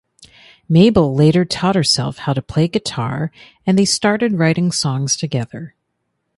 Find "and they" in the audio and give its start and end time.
3.67-3.85